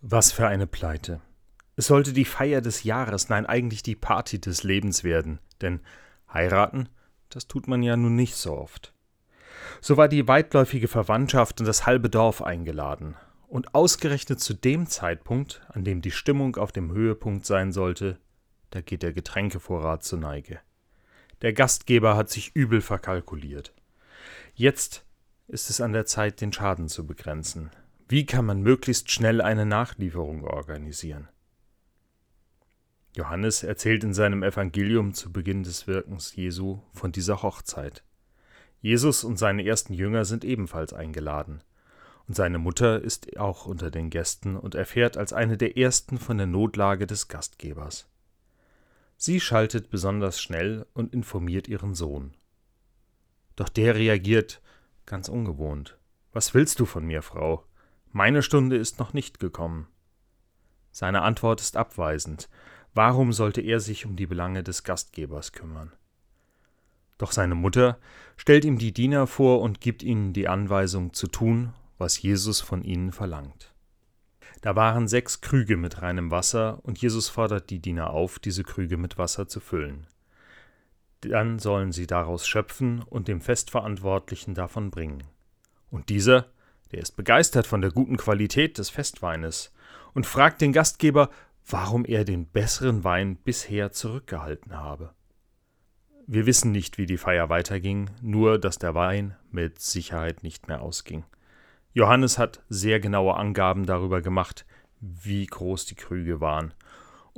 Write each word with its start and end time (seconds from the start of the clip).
Was 0.00 0.30
für 0.30 0.46
eine 0.46 0.68
Pleite. 0.68 1.20
Es 1.74 1.88
sollte 1.88 2.12
die 2.12 2.24
Feier 2.24 2.60
des 2.60 2.84
Jahres, 2.84 3.28
nein 3.30 3.46
eigentlich 3.46 3.82
die 3.82 3.96
Party 3.96 4.40
des 4.40 4.62
Lebens 4.62 5.02
werden, 5.02 5.40
denn 5.60 5.80
heiraten, 6.32 6.88
das 7.30 7.48
tut 7.48 7.66
man 7.66 7.82
ja 7.82 7.96
nun 7.96 8.14
nicht 8.14 8.36
so 8.36 8.56
oft. 8.56 8.94
So 9.80 9.96
war 9.96 10.06
die 10.06 10.28
weitläufige 10.28 10.86
Verwandtschaft 10.86 11.58
und 11.58 11.66
das 11.66 11.84
halbe 11.84 12.10
Dorf 12.10 12.42
eingeladen, 12.42 13.16
und 13.48 13.74
ausgerechnet 13.74 14.38
zu 14.38 14.54
dem 14.54 14.86
Zeitpunkt, 14.86 15.62
an 15.68 15.82
dem 15.82 16.00
die 16.00 16.12
Stimmung 16.12 16.54
auf 16.56 16.70
dem 16.70 16.92
Höhepunkt 16.92 17.44
sein 17.44 17.72
sollte, 17.72 18.20
da 18.70 18.80
geht 18.82 19.02
der 19.02 19.12
Getränkevorrat 19.12 20.04
zur 20.04 20.20
Neige. 20.20 20.60
Der 21.42 21.52
Gastgeber 21.52 22.16
hat 22.16 22.30
sich 22.30 22.54
übel 22.54 22.82
verkalkuliert. 22.82 23.74
Jetzt 24.54 25.04
ist 25.48 25.70
es 25.70 25.80
an 25.80 25.92
der 25.92 26.06
Zeit, 26.06 26.40
den 26.40 26.52
Schaden 26.52 26.88
zu 26.88 27.04
begrenzen. 27.04 27.70
Wie 28.10 28.24
kann 28.24 28.46
man 28.46 28.62
möglichst 28.62 29.10
schnell 29.10 29.42
eine 29.42 29.66
Nachlieferung 29.66 30.42
organisieren? 30.42 31.28
Johannes 33.14 33.62
erzählt 33.62 34.02
in 34.02 34.14
seinem 34.14 34.42
Evangelium 34.42 35.12
zu 35.12 35.30
Beginn 35.30 35.62
des 35.62 35.86
Wirkens 35.86 36.34
Jesu 36.34 36.80
von 36.94 37.12
dieser 37.12 37.42
Hochzeit. 37.42 38.02
Jesus 38.80 39.24
und 39.24 39.38
seine 39.38 39.62
ersten 39.66 39.92
Jünger 39.92 40.24
sind 40.24 40.42
ebenfalls 40.42 40.94
eingeladen. 40.94 41.62
Und 42.26 42.34
seine 42.34 42.58
Mutter 42.58 42.98
ist 42.98 43.36
auch 43.38 43.66
unter 43.66 43.90
den 43.90 44.08
Gästen 44.08 44.56
und 44.56 44.74
erfährt 44.74 45.18
als 45.18 45.34
eine 45.34 45.58
der 45.58 45.76
ersten 45.76 46.16
von 46.16 46.38
der 46.38 46.46
Notlage 46.46 47.06
des 47.06 47.28
Gastgebers. 47.28 48.08
Sie 49.18 49.38
schaltet 49.38 49.90
besonders 49.90 50.40
schnell 50.40 50.86
und 50.94 51.12
informiert 51.12 51.68
ihren 51.68 51.92
Sohn. 51.92 52.32
Doch 53.54 53.68
der 53.68 53.96
reagiert 53.96 54.62
ganz 55.04 55.28
ungewohnt. 55.28 55.98
Was 56.32 56.54
willst 56.54 56.80
du 56.80 56.86
von 56.86 57.04
mir, 57.04 57.20
Frau? 57.20 57.64
Meine 58.12 58.42
Stunde 58.42 58.76
ist 58.76 58.98
noch 58.98 59.12
nicht 59.12 59.38
gekommen. 59.38 59.88
Seine 60.90 61.22
Antwort 61.22 61.60
ist 61.60 61.76
abweisend. 61.76 62.48
Warum 62.94 63.32
sollte 63.32 63.60
er 63.60 63.80
sich 63.80 64.06
um 64.06 64.16
die 64.16 64.26
Belange 64.26 64.62
des 64.62 64.82
Gastgebers 64.82 65.52
kümmern? 65.52 65.92
Doch 67.18 67.32
seine 67.32 67.54
Mutter 67.54 67.98
stellt 68.36 68.64
ihm 68.64 68.78
die 68.78 68.92
Diener 68.92 69.26
vor 69.26 69.60
und 69.60 69.80
gibt 69.80 70.02
ihnen 70.02 70.32
die 70.32 70.48
Anweisung 70.48 71.12
zu 71.12 71.26
tun, 71.26 71.74
was 71.98 72.22
Jesus 72.22 72.60
von 72.60 72.82
ihnen 72.82 73.12
verlangt. 73.12 73.74
Da 74.62 74.74
waren 74.74 75.06
sechs 75.06 75.40
Krüge 75.40 75.76
mit 75.76 76.02
reinem 76.02 76.30
Wasser, 76.30 76.80
und 76.82 76.98
Jesus 76.98 77.28
fordert 77.28 77.70
die 77.70 77.80
Diener 77.80 78.10
auf, 78.10 78.38
diese 78.38 78.64
Krüge 78.64 78.96
mit 78.96 79.18
Wasser 79.18 79.46
zu 79.46 79.60
füllen. 79.60 80.06
Dann 81.20 81.58
sollen 81.58 81.92
sie 81.92 82.06
daraus 82.06 82.46
schöpfen 82.46 83.02
und 83.02 83.28
dem 83.28 83.40
Festverantwortlichen 83.40 84.54
davon 84.54 84.90
bringen. 84.90 85.24
Und 85.90 86.08
dieser 86.08 86.46
der 86.92 87.00
ist 87.00 87.16
begeistert 87.16 87.66
von 87.66 87.80
der 87.80 87.90
guten 87.90 88.16
Qualität 88.16 88.78
des 88.78 88.90
Festweines 88.90 89.72
und 90.14 90.26
fragt 90.26 90.60
den 90.60 90.72
Gastgeber, 90.72 91.30
warum 91.66 92.04
er 92.04 92.24
den 92.24 92.46
besseren 92.46 93.04
Wein 93.04 93.36
bisher 93.36 93.92
zurückgehalten 93.92 94.76
habe. 94.76 95.12
Wir 96.26 96.46
wissen 96.46 96.72
nicht, 96.72 96.98
wie 96.98 97.06
die 97.06 97.16
Feier 97.16 97.48
weiterging, 97.48 98.10
nur 98.20 98.58
dass 98.58 98.78
der 98.78 98.94
Wein 98.94 99.36
mit 99.50 99.80
Sicherheit 99.80 100.42
nicht 100.42 100.68
mehr 100.68 100.82
ausging. 100.82 101.24
Johannes 101.94 102.38
hat 102.38 102.62
sehr 102.68 103.00
genaue 103.00 103.34
Angaben 103.34 103.86
darüber 103.86 104.20
gemacht, 104.20 104.66
wie 105.00 105.46
groß 105.46 105.86
die 105.86 105.94
Krüge 105.94 106.40
waren, 106.40 106.74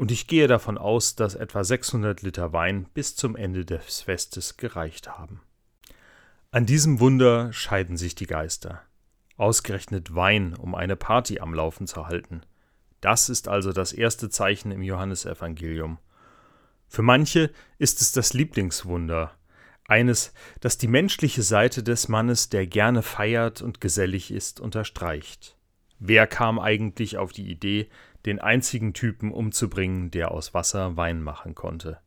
und 0.00 0.10
ich 0.10 0.26
gehe 0.26 0.46
davon 0.48 0.78
aus, 0.78 1.14
dass 1.14 1.34
etwa 1.34 1.62
600 1.62 2.22
Liter 2.22 2.54
Wein 2.54 2.86
bis 2.94 3.16
zum 3.16 3.36
Ende 3.36 3.66
des 3.66 4.00
Festes 4.00 4.56
gereicht 4.56 5.08
haben. 5.08 5.42
An 6.50 6.64
diesem 6.64 7.00
Wunder 7.00 7.52
scheiden 7.52 7.96
sich 7.96 8.14
die 8.14 8.26
Geister. 8.26 8.80
Ausgerechnet 9.40 10.14
Wein, 10.14 10.54
um 10.54 10.74
eine 10.74 10.96
Party 10.96 11.40
am 11.40 11.54
Laufen 11.54 11.86
zu 11.86 12.06
halten. 12.06 12.42
Das 13.00 13.30
ist 13.30 13.48
also 13.48 13.72
das 13.72 13.94
erste 13.94 14.28
Zeichen 14.28 14.70
im 14.70 14.82
Johannesevangelium. 14.82 15.98
Für 16.88 17.00
manche 17.00 17.50
ist 17.78 18.02
es 18.02 18.12
das 18.12 18.34
Lieblingswunder, 18.34 19.32
eines, 19.90 20.34
das 20.60 20.76
die 20.76 20.88
menschliche 20.88 21.42
Seite 21.42 21.82
des 21.82 22.08
Mannes, 22.08 22.50
der 22.50 22.66
gerne 22.66 23.02
feiert 23.02 23.62
und 23.62 23.80
gesellig 23.80 24.30
ist, 24.30 24.60
unterstreicht. 24.60 25.56
Wer 25.98 26.26
kam 26.26 26.58
eigentlich 26.58 27.16
auf 27.16 27.32
die 27.32 27.50
Idee, 27.50 27.88
den 28.26 28.40
einzigen 28.40 28.92
Typen 28.92 29.32
umzubringen, 29.32 30.10
der 30.10 30.32
aus 30.32 30.52
Wasser 30.52 30.98
Wein 30.98 31.22
machen 31.22 31.54
konnte? 31.54 31.98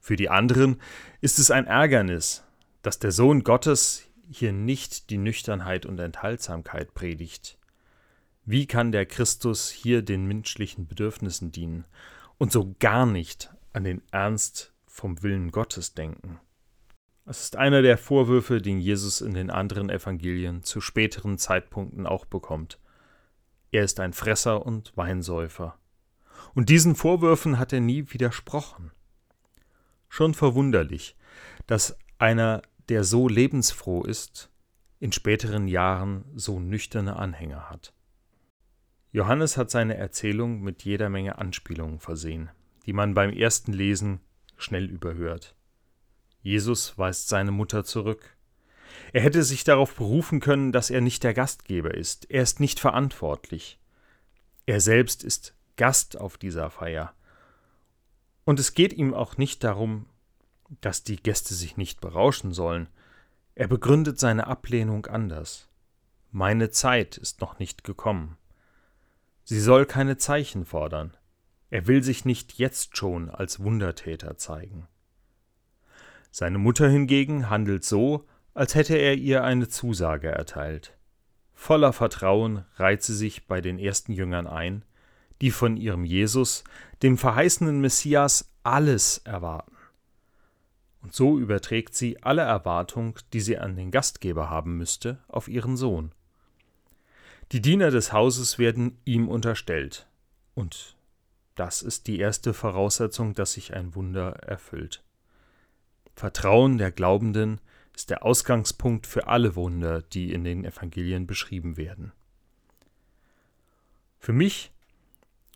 Für 0.00 0.16
die 0.16 0.30
anderen 0.30 0.80
ist 1.20 1.38
es 1.38 1.50
ein 1.50 1.66
Ärgernis, 1.66 2.42
dass 2.80 2.98
der 2.98 3.12
Sohn 3.12 3.44
Gottes 3.44 4.08
hier 4.36 4.52
nicht 4.52 5.10
die 5.10 5.18
Nüchternheit 5.18 5.86
und 5.86 5.98
Enthaltsamkeit 5.98 6.94
predigt. 6.94 7.58
Wie 8.44 8.66
kann 8.66 8.90
der 8.92 9.06
Christus 9.06 9.70
hier 9.70 10.02
den 10.02 10.26
menschlichen 10.26 10.86
Bedürfnissen 10.86 11.52
dienen 11.52 11.84
und 12.38 12.50
so 12.50 12.74
gar 12.80 13.06
nicht 13.06 13.54
an 13.72 13.84
den 13.84 14.02
Ernst 14.10 14.72
vom 14.86 15.22
Willen 15.22 15.50
Gottes 15.50 15.94
denken? 15.94 16.40
Es 17.24 17.42
ist 17.42 17.56
einer 17.56 17.82
der 17.82 17.98
Vorwürfe, 17.98 18.60
den 18.60 18.80
Jesus 18.80 19.20
in 19.20 19.34
den 19.34 19.50
anderen 19.50 19.90
Evangelien 19.90 20.64
zu 20.64 20.80
späteren 20.80 21.38
Zeitpunkten 21.38 22.06
auch 22.06 22.24
bekommt. 22.24 22.80
Er 23.70 23.84
ist 23.84 24.00
ein 24.00 24.12
Fresser 24.12 24.66
und 24.66 24.96
Weinsäufer. 24.96 25.78
Und 26.54 26.68
diesen 26.68 26.96
Vorwürfen 26.96 27.58
hat 27.60 27.72
er 27.72 27.80
nie 27.80 28.12
widersprochen. 28.12 28.90
Schon 30.08 30.34
verwunderlich, 30.34 31.16
dass 31.66 31.96
einer 32.18 32.62
der 32.88 33.04
so 33.04 33.28
lebensfroh 33.28 34.02
ist, 34.02 34.50
in 34.98 35.12
späteren 35.12 35.68
Jahren 35.68 36.24
so 36.34 36.60
nüchterne 36.60 37.16
Anhänger 37.16 37.70
hat. 37.70 37.92
Johannes 39.10 39.56
hat 39.56 39.70
seine 39.70 39.96
Erzählung 39.96 40.62
mit 40.62 40.84
jeder 40.84 41.10
Menge 41.10 41.38
Anspielungen 41.38 41.98
versehen, 41.98 42.50
die 42.86 42.92
man 42.92 43.14
beim 43.14 43.30
ersten 43.30 43.72
Lesen 43.72 44.20
schnell 44.56 44.86
überhört. 44.86 45.54
Jesus 46.40 46.96
weist 46.98 47.28
seine 47.28 47.50
Mutter 47.50 47.84
zurück. 47.84 48.36
Er 49.12 49.22
hätte 49.22 49.42
sich 49.42 49.64
darauf 49.64 49.94
berufen 49.94 50.40
können, 50.40 50.72
dass 50.72 50.90
er 50.90 51.00
nicht 51.00 51.24
der 51.24 51.34
Gastgeber 51.34 51.94
ist, 51.94 52.30
er 52.30 52.42
ist 52.42 52.60
nicht 52.60 52.80
verantwortlich. 52.80 53.78
Er 54.66 54.80
selbst 54.80 55.24
ist 55.24 55.54
Gast 55.76 56.18
auf 56.18 56.38
dieser 56.38 56.70
Feier. 56.70 57.14
Und 58.44 58.60
es 58.60 58.74
geht 58.74 58.92
ihm 58.92 59.14
auch 59.14 59.36
nicht 59.36 59.62
darum, 59.64 60.06
dass 60.80 61.02
die 61.02 61.16
Gäste 61.16 61.54
sich 61.54 61.76
nicht 61.76 62.00
berauschen 62.00 62.52
sollen. 62.52 62.88
Er 63.54 63.68
begründet 63.68 64.18
seine 64.18 64.46
Ablehnung 64.46 65.06
anders. 65.06 65.68
Meine 66.30 66.70
Zeit 66.70 67.18
ist 67.18 67.40
noch 67.40 67.58
nicht 67.58 67.84
gekommen. 67.84 68.38
Sie 69.44 69.60
soll 69.60 69.86
keine 69.86 70.16
Zeichen 70.16 70.64
fordern. 70.64 71.16
Er 71.70 71.86
will 71.86 72.02
sich 72.02 72.24
nicht 72.24 72.54
jetzt 72.58 72.96
schon 72.96 73.30
als 73.30 73.60
Wundertäter 73.60 74.36
zeigen. 74.36 74.88
Seine 76.30 76.58
Mutter 76.58 76.88
hingegen 76.88 77.50
handelt 77.50 77.84
so, 77.84 78.26
als 78.54 78.74
hätte 78.74 78.96
er 78.96 79.14
ihr 79.14 79.44
eine 79.44 79.68
Zusage 79.68 80.28
erteilt. 80.28 80.96
Voller 81.52 81.92
Vertrauen 81.92 82.64
reiht 82.76 83.02
sie 83.02 83.14
sich 83.14 83.46
bei 83.46 83.60
den 83.60 83.78
ersten 83.78 84.12
Jüngern 84.12 84.46
ein, 84.46 84.84
die 85.40 85.50
von 85.50 85.76
ihrem 85.76 86.04
Jesus, 86.04 86.64
dem 87.02 87.18
verheißenen 87.18 87.80
Messias, 87.80 88.50
alles 88.62 89.18
erwarten. 89.18 89.76
Und 91.02 91.12
so 91.12 91.38
überträgt 91.38 91.94
sie 91.94 92.22
alle 92.22 92.42
Erwartung, 92.42 93.18
die 93.32 93.40
sie 93.40 93.58
an 93.58 93.76
den 93.76 93.90
Gastgeber 93.90 94.48
haben 94.48 94.78
müsste, 94.78 95.18
auf 95.28 95.48
ihren 95.48 95.76
Sohn. 95.76 96.12
Die 97.50 97.60
Diener 97.60 97.90
des 97.90 98.12
Hauses 98.12 98.58
werden 98.58 98.98
ihm 99.04 99.28
unterstellt. 99.28 100.06
Und 100.54 100.96
das 101.54 101.82
ist 101.82 102.06
die 102.06 102.18
erste 102.18 102.54
Voraussetzung, 102.54 103.34
dass 103.34 103.52
sich 103.52 103.74
ein 103.74 103.94
Wunder 103.94 104.30
erfüllt. 104.42 105.02
Vertrauen 106.14 106.78
der 106.78 106.92
Glaubenden 106.92 107.60
ist 107.94 108.10
der 108.10 108.24
Ausgangspunkt 108.24 109.06
für 109.06 109.26
alle 109.26 109.54
Wunder, 109.54 110.02
die 110.02 110.32
in 110.32 110.44
den 110.44 110.64
Evangelien 110.64 111.26
beschrieben 111.26 111.76
werden. 111.76 112.12
Für 114.18 114.32
mich 114.32 114.72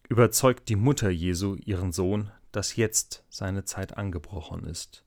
überzeugt 0.09 0.69
die 0.69 0.77
Mutter 0.77 1.09
Jesu 1.09 1.55
ihren 1.55 1.93
Sohn, 1.93 2.31
dass 2.53 2.77
jetzt 2.77 3.25
seine 3.29 3.65
Zeit 3.65 3.97
angebrochen 3.97 4.65
ist. 4.65 5.06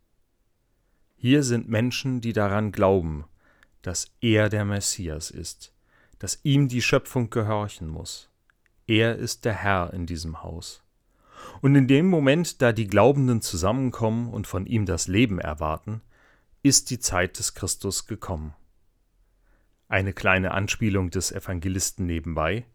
Hier 1.21 1.43
sind 1.43 1.67
Menschen, 1.67 2.21
die 2.21 2.31
daran 2.31 2.71
glauben, 2.71 3.25
dass 3.81 4.09
er 4.21 4.47
der 4.47 4.63
Messias 4.63 5.31
ist, 5.31 5.73
dass 6.17 6.39
ihm 6.43 6.69
die 6.69 6.81
Schöpfung 6.81 7.29
gehorchen 7.29 7.89
muss. 7.89 8.29
Er 8.87 9.17
ist 9.17 9.43
der 9.43 9.51
Herr 9.51 9.91
in 9.93 10.05
diesem 10.05 10.43
Haus. 10.43 10.81
Und 11.59 11.75
in 11.75 11.89
dem 11.89 12.07
Moment, 12.07 12.61
da 12.61 12.71
die 12.71 12.87
Glaubenden 12.87 13.41
zusammenkommen 13.41 14.29
und 14.29 14.47
von 14.47 14.65
ihm 14.65 14.85
das 14.85 15.09
Leben 15.09 15.39
erwarten, 15.39 15.99
ist 16.63 16.89
die 16.89 16.99
Zeit 16.99 17.37
des 17.37 17.53
Christus 17.53 18.07
gekommen. 18.07 18.55
Eine 19.89 20.13
kleine 20.13 20.51
Anspielung 20.51 21.09
des 21.09 21.33
Evangelisten 21.33 22.05
nebenbei. 22.05 22.65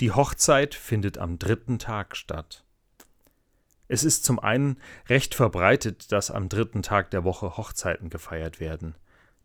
Die 0.00 0.12
Hochzeit 0.12 0.74
findet 0.74 1.16
am 1.16 1.38
dritten 1.38 1.78
Tag 1.78 2.14
statt. 2.14 2.62
Es 3.88 4.04
ist 4.04 4.24
zum 4.24 4.38
einen 4.38 4.78
recht 5.08 5.34
verbreitet, 5.34 6.10
dass 6.12 6.30
am 6.30 6.48
dritten 6.48 6.82
Tag 6.82 7.10
der 7.10 7.24
Woche 7.24 7.56
Hochzeiten 7.56 8.08
gefeiert 8.08 8.60
werden, 8.60 8.94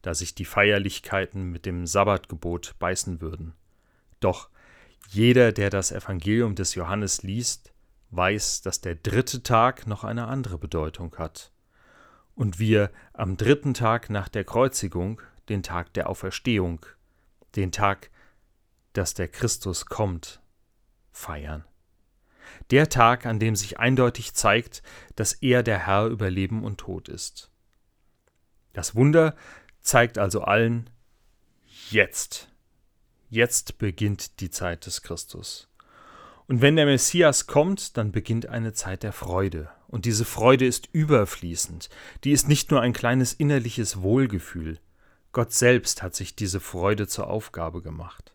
da 0.01 0.13
sich 0.13 0.35
die 0.35 0.45
Feierlichkeiten 0.45 1.51
mit 1.51 1.65
dem 1.65 1.85
Sabbatgebot 1.85 2.75
beißen 2.79 3.21
würden. 3.21 3.53
Doch 4.19 4.49
Jeder, 5.11 5.51
der 5.51 5.71
das 5.71 5.91
Evangelium 5.91 6.53
des 6.53 6.75
Johannes 6.75 7.23
liest, 7.23 7.73
weiß, 8.11 8.61
dass 8.61 8.79
der 8.79 8.95
dritte 8.95 9.41
Tag 9.41 9.87
noch 9.87 10.03
eine 10.03 10.27
andere 10.27 10.59
Bedeutung 10.59 11.15
hat. 11.17 11.51
Und 12.35 12.59
wir 12.59 12.91
am 13.13 13.35
dritten 13.35 13.73
Tag 13.73 14.09
nach 14.09 14.29
der 14.29 14.43
Kreuzigung, 14.43 15.19
den 15.49 15.63
Tag 15.63 15.93
der 15.93 16.09
Auferstehung, 16.09 16.85
den 17.55 17.71
Tag, 17.71 18.11
dass 18.93 19.15
der 19.15 19.27
Christus 19.27 19.87
kommt, 19.87 20.41
feiern. 21.11 21.65
Der 22.71 22.89
Tag, 22.89 23.25
an 23.25 23.39
dem 23.39 23.55
sich 23.55 23.79
eindeutig 23.79 24.33
zeigt, 24.33 24.83
dass 25.15 25.33
er 25.33 25.63
der 25.63 25.87
Herr 25.87 26.07
über 26.07 26.29
Leben 26.29 26.63
und 26.63 26.77
Tod 26.77 27.09
ist. 27.09 27.49
Das 28.73 28.95
Wunder 28.95 29.35
zeigt 29.81 30.17
also 30.17 30.41
allen, 30.41 30.89
jetzt, 31.89 32.49
jetzt 33.29 33.77
beginnt 33.77 34.39
die 34.39 34.49
Zeit 34.49 34.85
des 34.85 35.01
Christus. 35.01 35.67
Und 36.47 36.61
wenn 36.61 36.75
der 36.75 36.85
Messias 36.85 37.45
kommt, 37.45 37.95
dann 37.97 38.11
beginnt 38.11 38.47
eine 38.47 38.73
Zeit 38.73 39.03
der 39.03 39.13
Freude. 39.13 39.69
Und 39.87 40.05
diese 40.05 40.25
Freude 40.25 40.65
ist 40.65 40.89
überfließend. 40.91 41.89
Die 42.23 42.31
ist 42.31 42.47
nicht 42.47 42.71
nur 42.71 42.81
ein 42.81 42.93
kleines 42.93 43.33
innerliches 43.33 44.01
Wohlgefühl. 44.01 44.79
Gott 45.31 45.53
selbst 45.53 46.01
hat 46.01 46.15
sich 46.15 46.35
diese 46.35 46.59
Freude 46.59 47.07
zur 47.07 47.27
Aufgabe 47.27 47.83
gemacht. 47.83 48.33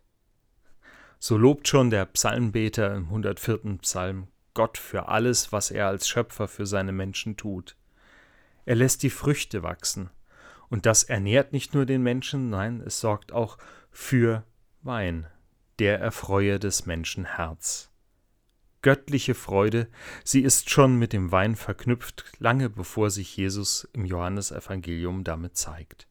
So 1.19 1.37
lobt 1.37 1.67
schon 1.67 1.89
der 1.89 2.05
Psalmbeter 2.05 2.93
im 2.95 3.05
104. 3.05 3.77
Psalm 3.81 4.27
Gott 4.53 4.77
für 4.77 5.09
alles, 5.09 5.51
was 5.51 5.69
er 5.69 5.87
als 5.87 6.07
Schöpfer 6.07 6.47
für 6.47 6.65
seine 6.65 6.91
Menschen 6.91 7.37
tut. 7.37 7.75
Er 8.65 8.75
lässt 8.75 9.03
die 9.03 9.09
Früchte 9.09 9.63
wachsen. 9.63 10.09
Und 10.69 10.85
das 10.85 11.03
ernährt 11.03 11.53
nicht 11.53 11.75
nur 11.75 11.85
den 11.85 12.01
Menschen, 12.01 12.49
nein, 12.49 12.81
es 12.83 12.99
sorgt 12.99 13.31
auch 13.31 13.57
für 13.91 14.43
Wein, 14.81 15.27
der 15.79 15.99
erfreue 15.99 16.59
des 16.59 16.85
Menschen 16.85 17.25
Herz. 17.25 17.91
Göttliche 18.81 19.35
Freude, 19.35 19.87
sie 20.23 20.41
ist 20.41 20.69
schon 20.69 20.97
mit 20.97 21.13
dem 21.13 21.31
Wein 21.31 21.55
verknüpft, 21.55 22.23
lange 22.39 22.69
bevor 22.69 23.09
sich 23.09 23.35
Jesus 23.35 23.87
im 23.93 24.05
Johannesevangelium 24.05 25.23
damit 25.23 25.57
zeigt. 25.57 26.07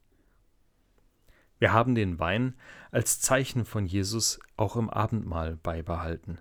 Wir 1.59 1.73
haben 1.73 1.95
den 1.95 2.19
Wein 2.19 2.55
als 2.91 3.19
Zeichen 3.19 3.65
von 3.65 3.85
Jesus 3.85 4.39
auch 4.57 4.75
im 4.75 4.89
Abendmahl 4.89 5.55
beibehalten. 5.55 6.39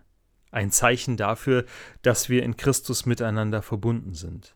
Ein 0.51 0.71
Zeichen 0.71 1.17
dafür, 1.17 1.65
dass 2.03 2.29
wir 2.29 2.43
in 2.43 2.57
Christus 2.57 3.07
miteinander 3.07 3.63
verbunden 3.63 4.15
sind. 4.15 4.55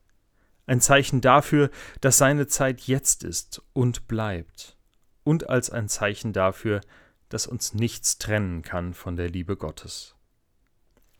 Ein 0.66 0.80
Zeichen 0.80 1.20
dafür, 1.20 1.70
dass 2.00 2.18
seine 2.18 2.46
Zeit 2.46 2.82
jetzt 2.82 3.24
ist 3.24 3.62
und 3.72 4.06
bleibt. 4.06 4.76
Und 5.24 5.48
als 5.48 5.70
ein 5.70 5.88
Zeichen 5.88 6.32
dafür, 6.32 6.80
dass 7.28 7.46
uns 7.46 7.74
nichts 7.74 8.18
trennen 8.18 8.62
kann 8.62 8.94
von 8.94 9.16
der 9.16 9.28
Liebe 9.28 9.56
Gottes. 9.56 10.14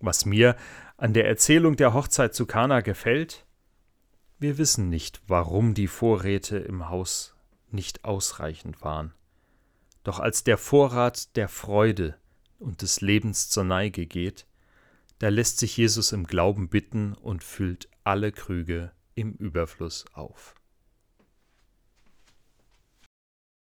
Was 0.00 0.24
mir 0.24 0.56
an 0.96 1.12
der 1.12 1.26
Erzählung 1.26 1.76
der 1.76 1.92
Hochzeit 1.92 2.34
zu 2.34 2.46
Kana 2.46 2.80
gefällt, 2.80 3.46
wir 4.38 4.58
wissen 4.58 4.88
nicht, 4.88 5.20
warum 5.26 5.74
die 5.74 5.88
Vorräte 5.88 6.58
im 6.58 6.88
Haus 6.88 7.34
nicht 7.70 8.04
ausreichend 8.04 8.82
waren. 8.82 9.12
Doch 10.08 10.20
als 10.20 10.42
der 10.42 10.56
Vorrat 10.56 11.36
der 11.36 11.48
Freude 11.48 12.16
und 12.58 12.80
des 12.80 13.02
Lebens 13.02 13.50
zur 13.50 13.64
Neige 13.64 14.06
geht, 14.06 14.46
da 15.18 15.28
lässt 15.28 15.58
sich 15.58 15.76
Jesus 15.76 16.12
im 16.12 16.24
Glauben 16.24 16.70
bitten 16.70 17.12
und 17.12 17.44
füllt 17.44 17.90
alle 18.04 18.32
Krüge 18.32 18.92
im 19.14 19.34
Überfluss 19.34 20.06
auf. 20.14 20.54